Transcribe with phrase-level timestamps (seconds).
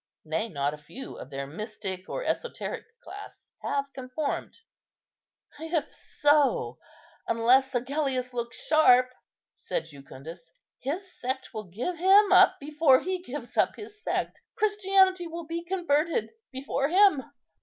[0.25, 4.57] Nay, not a few of their mystic or esoteric class have conformed."
[5.59, 6.79] "If so,
[7.27, 9.11] unless Agellius looks sharp,"
[9.53, 14.41] said Jucundus, "his sect will give him up before he gives up his sect.
[14.55, 17.21] Christianity will be converted before him."